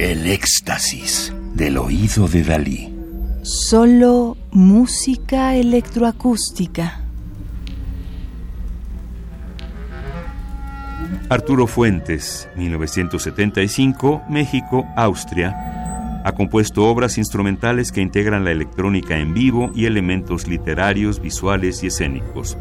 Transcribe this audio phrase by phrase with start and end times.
[0.00, 2.90] El éxtasis del oído de Dalí.
[3.42, 7.02] Solo música electroacústica.
[11.28, 16.22] Arturo Fuentes, 1975, México, Austria.
[16.24, 21.88] Ha compuesto obras instrumentales que integran la electrónica en vivo y elementos literarios, visuales y
[21.88, 22.56] escénicos.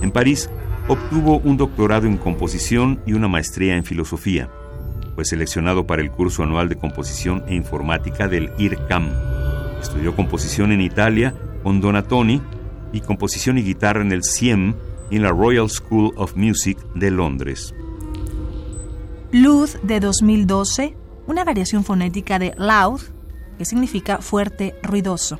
[0.00, 0.48] En París,
[0.86, 4.48] obtuvo un doctorado en composición y una maestría en filosofía.
[5.14, 9.10] Fue seleccionado para el curso anual de composición e informática del IRCAM.
[9.80, 12.40] Estudió composición en Italia con Donatoni
[12.92, 14.74] y composición y guitarra en el CIEM
[15.10, 17.74] en la Royal School of Music de Londres.
[19.30, 23.00] Luz de 2012, una variación fonética de loud,
[23.58, 25.38] que significa fuerte, ruidoso.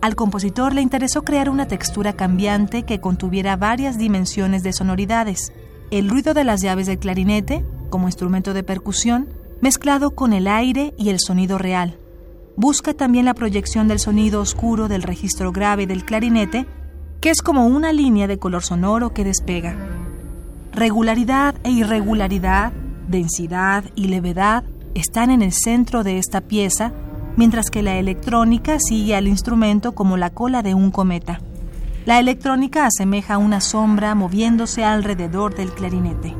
[0.00, 5.52] Al compositor le interesó crear una textura cambiante que contuviera varias dimensiones de sonoridades.
[5.92, 9.28] El ruido de las llaves del clarinete, como instrumento de percusión,
[9.60, 11.98] mezclado con el aire y el sonido real.
[12.56, 16.66] Busca también la proyección del sonido oscuro del registro grave del clarinete,
[17.20, 19.76] que es como una línea de color sonoro que despega.
[20.72, 22.72] Regularidad e irregularidad,
[23.08, 26.94] densidad y levedad están en el centro de esta pieza
[27.36, 31.40] mientras que la electrónica sigue al instrumento como la cola de un cometa.
[32.04, 36.34] La electrónica asemeja una sombra moviéndose alrededor del clarinete.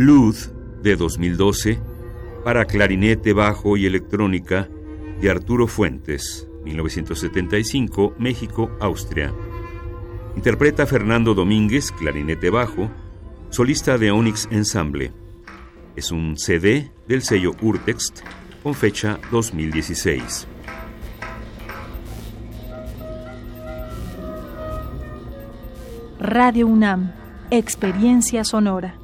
[0.00, 0.50] Luz
[0.82, 1.78] de 2012
[2.42, 4.66] para clarinete, bajo y electrónica
[5.20, 9.30] de Arturo Fuentes, 1975, México, Austria.
[10.36, 12.90] Interpreta Fernando Domínguez, clarinete bajo,
[13.50, 15.12] solista de Onyx Ensemble.
[15.96, 18.20] Es un CD del sello Urtext
[18.62, 20.46] con fecha 2016.
[26.18, 27.12] Radio UNAM,
[27.50, 28.99] Experiencia Sonora.